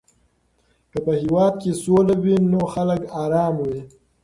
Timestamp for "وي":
2.23-2.35, 3.69-3.81